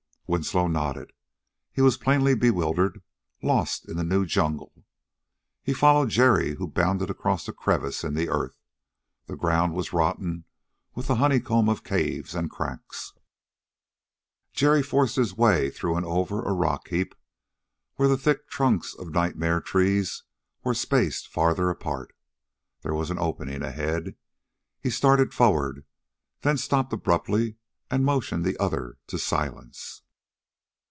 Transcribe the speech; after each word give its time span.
Winslow 0.33 0.65
nodded. 0.67 1.11
He 1.73 1.81
was 1.81 1.97
plainly 1.97 2.35
bewildered, 2.35 3.01
lost 3.43 3.89
in 3.89 3.97
the 3.97 4.03
new 4.05 4.25
jungle. 4.25 4.85
He 5.61 5.73
followed 5.73 6.07
Jerry, 6.07 6.55
who 6.55 6.69
bounded 6.69 7.09
across 7.09 7.45
a 7.49 7.51
crevice 7.51 8.01
in 8.05 8.13
the 8.13 8.29
earth. 8.29 8.55
The 9.27 9.35
ground 9.35 9.73
was 9.73 9.91
rotten 9.91 10.45
with 10.95 11.07
the 11.07 11.15
honeycomb 11.15 11.67
of 11.67 11.83
caves 11.83 12.33
and 12.33 12.49
cracks. 12.49 13.11
Jerry 14.53 14.81
forced 14.81 15.17
his 15.17 15.35
way 15.35 15.69
through 15.69 15.97
and 15.97 16.05
over 16.05 16.41
a 16.45 16.53
rock 16.53 16.87
heap, 16.87 17.13
where 17.95 18.07
the 18.07 18.17
thick 18.17 18.47
trunks 18.47 18.93
of 18.95 19.09
nightmare 19.09 19.59
trees 19.59 20.23
were 20.63 20.73
spaced 20.73 21.27
farther 21.27 21.69
apart. 21.69 22.15
There 22.83 22.93
was 22.93 23.11
an 23.11 23.19
opening 23.19 23.63
ahead; 23.63 24.15
he 24.79 24.89
started 24.91 25.33
forward, 25.33 25.83
then 26.39 26.55
stopped 26.57 26.93
abruptly 26.93 27.57
and 27.89 28.05
motioned 28.05 28.45
the 28.45 28.57
other 28.61 28.97
to 29.07 29.19
silence. 29.19 30.03